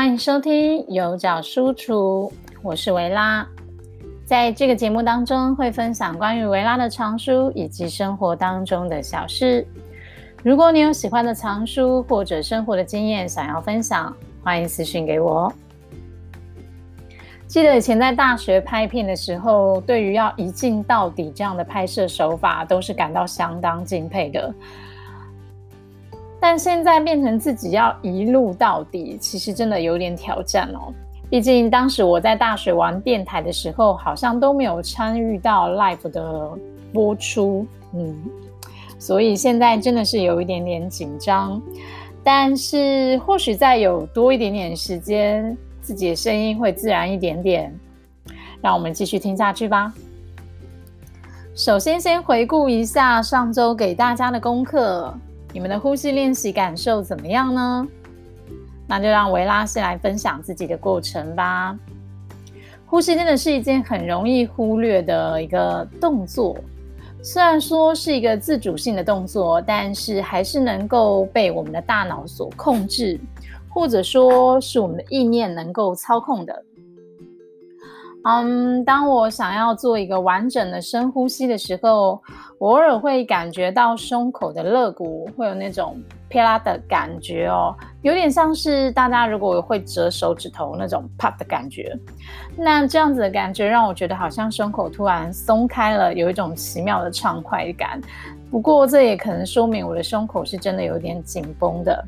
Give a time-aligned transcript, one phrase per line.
[0.00, 2.32] 欢迎收听有脚书厨，
[2.62, 3.46] 我是维拉。
[4.24, 9.66] 在这个节目当中，会分享关于维拉的藏书以及生活当中的小事。
[10.42, 14.10] 如果你有喜欢的藏书或者生活的经验想要分享，
[14.42, 15.52] 欢迎私信给我。
[17.46, 24.50] 记得以前在大学拍片的时候，对于要一镜到底这样的拍摄手法，都是感到相当敬佩的。
[26.40, 30.92] 但现在变成自己要一路到底，其实真的有点挑战哦。
[31.28, 36.50] 毕竟当时我在大学玩电台的时候，好像都没有参与到 live 的
[36.92, 38.16] 播出，嗯，
[38.98, 41.62] 所以现在真的是有一点点紧张。
[42.24, 47.72] 但是或许再有多一点点时间，自己的声音会自然一点点。
[48.60, 49.92] 让我们继续听下去吧。
[51.54, 55.14] 首先，先回顾一下上周给大家的功课。
[55.52, 57.86] 你们的呼吸练习感受怎么样呢？
[58.86, 61.78] 那就让维拉先来分享自己的过程吧。
[62.86, 66.56] 呼吸真的是一件很容易忽略的一个动作，
[67.22, 73.18] 虽然说是一个自主性的动作，但是还是能够被我们的大脑所控制，
[73.68, 76.64] 或者说是我们的意念能够操控的。
[78.24, 82.20] 嗯，当我想要做一个完整的深呼吸的时候，
[82.58, 91.96] 我偶尔会感觉到胸口的肋骨会有那种啪啦的感觉哦，有点像是大家如果会折手指头那种啪的感觉。
[92.58, 97.98] 那这样子的感觉让我觉得好像胸口突然松开了，有一种奇妙的畅快感。
[98.50, 102.04] 不过这也可能说明我的胸口是真的有点紧绷的。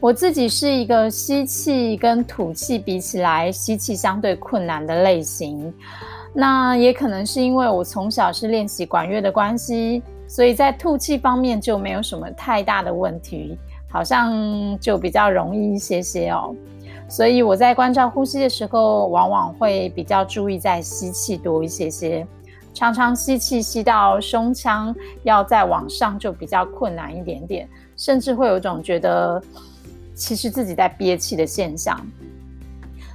[0.00, 5.72] 我自己是一个吸气跟吐气比起来，吸气相对困难的类型。
[6.32, 13.58] 那也可能是因为我从小是练习管乐的关系，所以在吐气方面就没有什么太大的问题，
[13.90, 14.32] 好像
[14.80, 16.56] 就比较容易一些些哦。
[17.06, 22.26] 所以我在关照呼吸的时候，往往会比较注意在吸气多一些些，
[22.72, 27.68] 常常吸气吸到胸腔要再往上就比较困难一点点，
[27.98, 29.42] 甚至会有种觉得。
[30.20, 31.98] 其实自己在憋气的现象，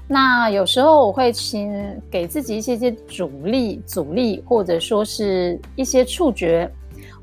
[0.08, 1.72] 那有时候我会请
[2.10, 6.68] 给自己一些些阻力、阻力，或者说是一些触觉。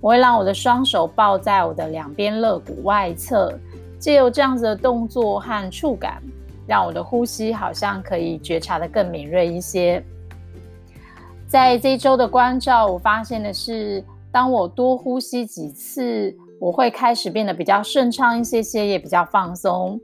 [0.01, 3.53] 我会让我的双手抱在我的两边肋骨外侧，
[3.99, 6.23] 借由这样子的动作和触感，
[6.65, 10.01] 让我的呼吸好像可以觉察得更敏锐一些。
[11.49, 16.33] 在这一周的关照，我发现的是，当我多呼吸几次。
[16.63, 20.01] 我会开始变得比较顺畅一些些，也比较放松。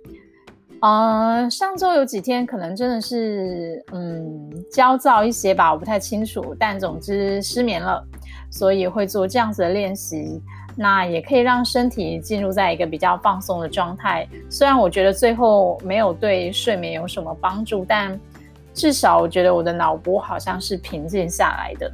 [0.80, 6.56] 呃，上周有几天可能真的是嗯焦躁一些吧，我不太清楚。
[6.58, 8.04] 但总之失眠了，
[8.50, 10.42] 所以会做这样子的练习。
[10.74, 14.28] 那也可以让身体进入在一个比较放松的状态。
[14.50, 18.18] 虽然我觉得最后没有对睡眠有什么帮助，但
[18.74, 21.92] 至少我觉得我的脑波好像是平静下来的。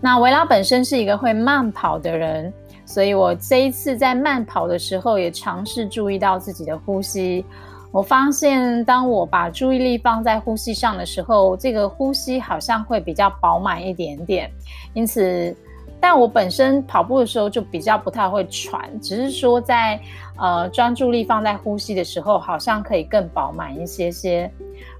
[0.00, 2.52] 那维拉本身是一个会慢跑的人。
[2.86, 7.44] 所以我这一次在慢跑的时候，也尝试注意到自己的呼吸。
[7.92, 14.50] 我发现，当我把注意力放在呼吸上的时候，这个呼吸好像会比较饱满一点点。
[14.94, 15.54] 因此，
[15.98, 19.98] 但我本身跑步的时候就比较不太会喘，只是说在
[20.38, 24.50] 呃专注力放在呼吸的时候，好像可以更饱满一些些。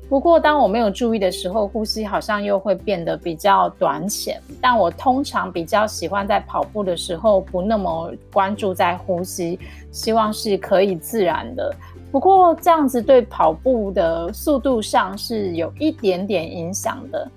[0.09, 4.41] 不过，当我没有注意的时候，呼吸好像又会变得比较短浅。
[4.61, 9.59] 但我通常比较喜欢在跑步的时候不那么关注在呼吸，
[9.91, 11.75] 希望是可以自然的。
[12.13, 17.29] 不过这样子对跑步的速度上是有一点点影响的。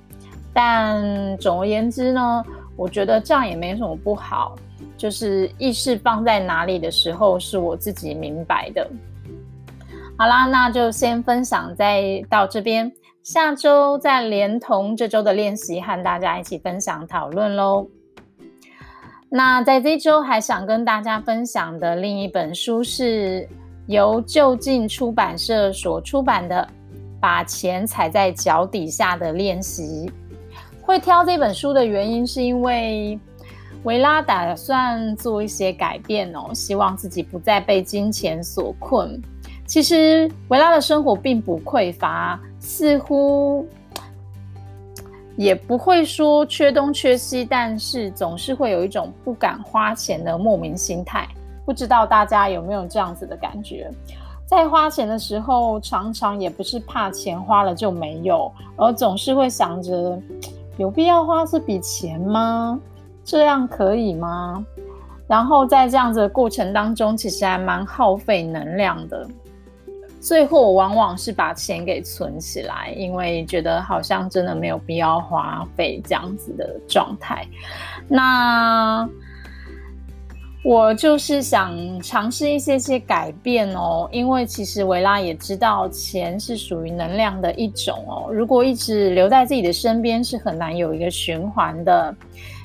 [0.54, 4.56] 但总而言之呢，我觉得这样也没什么不好。
[4.96, 8.88] 就是意识放在哪里的时候，是我自己明白的。
[10.20, 12.92] 好啦，那就先分享再到这边，
[13.24, 17.88] 下周再连同这周的练习和大家一起分享讨论喽。
[19.30, 23.48] 那在这周还想跟大家分享的另一本书是
[23.88, 26.68] 由就近出版社所出版的
[27.22, 30.06] 《把钱踩在脚底下的练习》。
[30.82, 33.18] 会挑这本书的原因是因为
[33.84, 39.18] 维拉打算做一些改变哦，希望自己不再被金钱所困。
[39.70, 43.68] 其实维拉的生活并不匮乏，似乎
[45.36, 51.28] 也不会说缺东缺西，但是总是会有一种不敢花钱的莫名心态。
[51.68, 53.92] 不知道大家有没有这样子的感觉？
[54.48, 60.20] 在花钱的时候，常常也不是怕钱花了就没有，而总是会想着
[60.78, 62.80] 有必要花这笔钱吗？
[63.24, 64.66] 这样可以吗？
[65.28, 69.30] 然后在这样子的过程当中，其实还蛮耗费能量的。
[70.20, 77.46] 最后往往是把钱给存起来，因为觉得好像真的没有必要花费这样子的状态。
[78.08, 79.08] 那
[80.62, 92.14] 我就是想尝试一些些改变哦，因为其实维拉也知道钱是属于能量的一种哦，如果一直留在自己的身边是很难有一个循环的，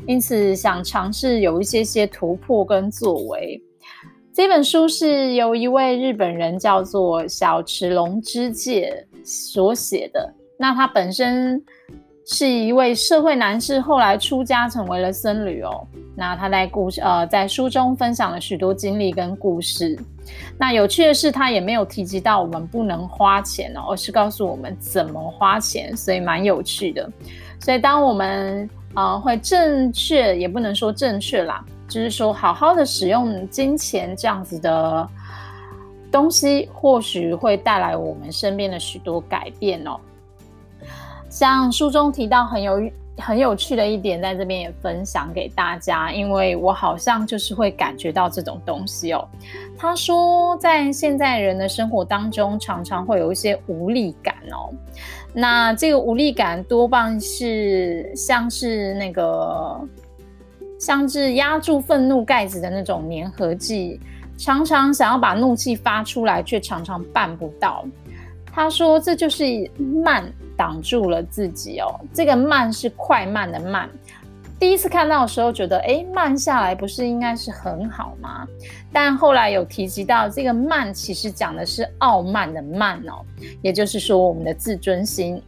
[0.08, 3.62] 因此想尝试有一些些突破跟作为。
[4.34, 11.62] 这本书是由一位日本人叫做小池龙之介所写的，那他本身。
[12.26, 15.86] 是一位社会男士，后来出家成为了僧侣哦。
[16.16, 19.94] 那他在故事呃，在书中分享了许多经历跟故事。
[20.56, 27.06] 那有趣的是，他也没有提及到我们不能花钱哦，而是告诉我们怎么花钱，所以蛮有趣的。
[27.60, 31.62] 所以当我们呃会正确，也不能说正确啦，
[31.94, 35.08] 就是说好好的使用金钱这样子的
[36.11, 39.96] 东西，或许会带来我们身边的许多改变哦。
[41.31, 49.25] 像书中提到很有很有趣的一点，在这边也分享给大家，因为我好像就是会感觉到这种东西哦。
[49.79, 54.75] 他说，在现在人的生活当中，常常会有一些无力感哦。
[55.32, 59.81] 那这个无力感多半是像是那个
[60.84, 63.98] 像是压住愤怒盖子的那种粘合剂，
[64.36, 67.84] 常常想要把怒气发出来，却常常办不到。
[68.52, 69.44] 他说，这就是
[70.04, 70.25] 慢。
[70.56, 73.90] 挡住了自己哦，这个慢是快慢的慢。
[74.56, 78.46] 第一次看到的时候，觉得诶，慢下来不是应该是很好吗？
[78.92, 83.26] 但后来有提及到，这个慢其实讲的是傲慢的慢哦，
[83.62, 85.42] 也就是说我们的自尊心。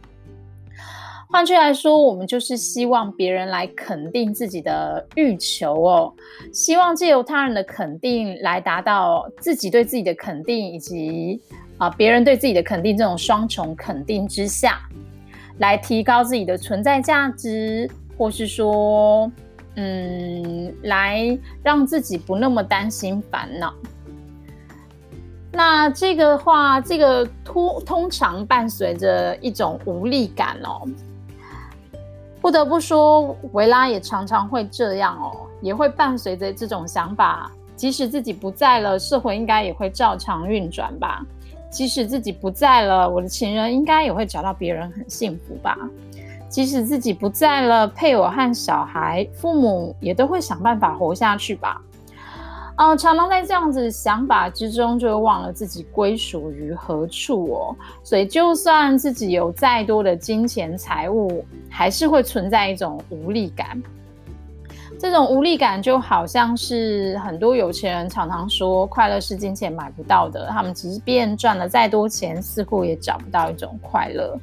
[1.29, 6.13] 换句来说，我们就是希望别人来肯定自己的欲求哦，
[6.51, 11.41] 希望借由他人的肯定来达到自己对自己的肯定以及。
[11.77, 14.79] 啊，别人对自己的肯定，这种双重肯定之下，
[15.59, 17.87] 来提高自己的存在价值，
[18.17, 19.31] 或是说，
[19.75, 23.71] 嗯，来让自己不那么担心烦恼。
[25.51, 30.81] 那这个话，这个通通常伴随着一种无力感哦。
[32.47, 41.21] 不得不说，维拉也常常会这样哦，也会伴随着这种想法，即使自己不在了，社会应该也会照常运转吧。
[41.69, 45.77] 即使自己不在了，我的情人应该也会找到别人很幸福吧。
[46.47, 51.81] 即使自己不在了，配偶和小孩、父母也都会想办法活下去吧。
[52.77, 57.75] 哦、常常在这样子想法之中，就会忘了自己归属于何处哦。
[58.03, 63.81] 所以，就算自己有再多的金钱财物，还是会存在一种无力感。
[64.99, 70.47] 这种无力感就好像是很多有钱人常常说，快乐是金钱买不到的。
[70.47, 74.39] 他们即便赚了再多钱，似乎也找不到一种快乐。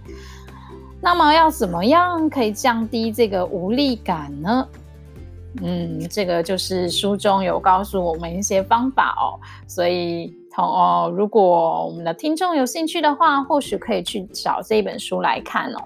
[1.01, 4.67] 那么要怎么样可以降低这个无力感呢？
[5.63, 9.39] 嗯，这个就是书中有告诉我们一些方法哦。
[9.67, 10.65] 所以同。
[10.65, 15.79] 哦，如果我们的听众有兴趣的话，或许可以去找这一本书来看哦。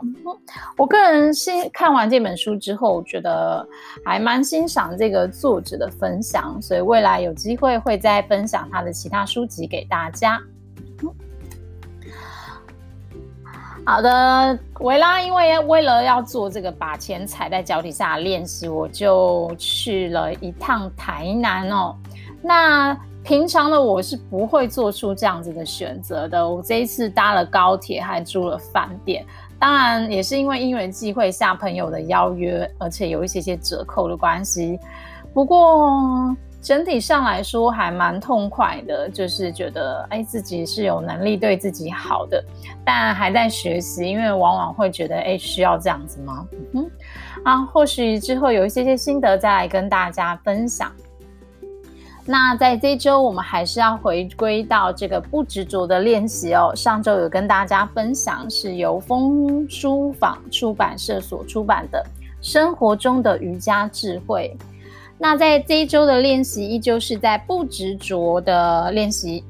[0.76, 3.66] 我个人先看完这本书之后，觉得
[4.04, 10.40] 还蛮欣赏这个作者的分享，所以未来有机会会再分享他的其他书籍给大家。
[13.88, 21.96] 好的，维拉，因为为了要做这个把钱踩在脚底下的练习，我就去了一趟台南哦。
[22.42, 26.46] 那平常的我是不会做出这样子的选择的。
[26.46, 29.24] 我这一次搭了高铁，还住了饭店，
[29.58, 34.78] 当然也是因为因缘际会下朋友的邀约，而且有一些些折扣的关系。
[35.32, 42.44] 不过整体上来说还蛮痛快的，就是觉得哎，自己是有能力对自己好的，
[42.84, 46.46] 但还在学习，因为往往会觉得哎，需要这样子吗？
[46.72, 46.90] 嗯，
[47.44, 50.92] 啊，或许之后有一些些心得再来跟大家分享。
[52.30, 56.74] 那在这周，我们还是要回归到这个不执着的练习哦。
[56.76, 62.04] 上周有跟大家分享，是由风书坊出版社所出版的
[62.46, 64.54] 《生活中的瑜伽智慧》。
[65.18, 69.42] 那在这一周的练习，依旧是在不执着的练习。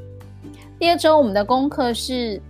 [0.78, 2.40] 第二周，我们的功课是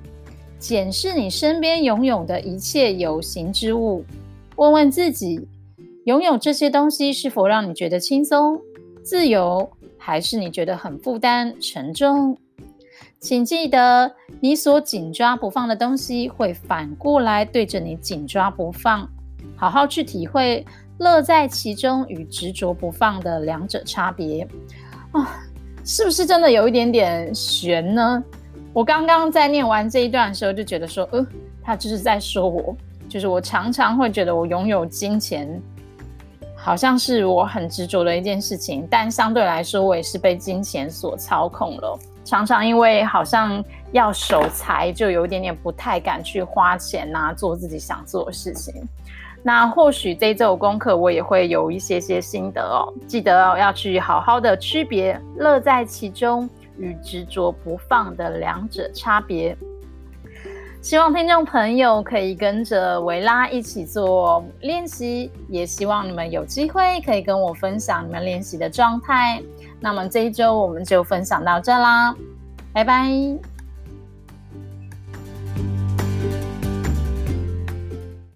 [0.58, 4.04] 检视你身边拥有的一切有形之物，
[4.56, 5.46] 问问自己，
[6.04, 8.60] 拥有这些东西是否让你觉得轻松、
[9.02, 9.68] 自由？
[9.96, 12.38] 还是你觉得很负担沉重？
[13.18, 19.08] 请记得，你所紧抓不放的东西，会反过来对着你紧抓不放。
[19.56, 20.64] 好好去体会
[20.98, 24.46] 乐在其中与执着不放的两者差别
[25.12, 25.40] 啊，
[25.84, 28.22] 是不是真的有一点点玄呢？
[28.72, 31.26] 我刚刚在念完这一段的时候，就觉得说，呃，
[31.62, 32.76] 他就是在说我，
[33.08, 35.60] 就是我常常会觉得我拥有金钱，
[36.54, 41.98] 好像是我很执着的一件事情，但相对来说，我也是被金钱所操控了。
[42.24, 48.74] 常常因为好像要守财，就有一点点不太敢去花钱呐，做自己想做的事情。
[49.42, 59.56] 那或许这一周功课我也会有一些些心得哦，记得要去好好的区别乐在其中与执着不放的两者差别。
[60.80, 69.42] 希望听众朋友可以跟着维拉一起做练习，也希望你们有机会可以跟我分享你们练习的状态。
[69.80, 72.14] 那么这一周我们就分享到这啦，
[72.72, 73.57] 拜拜。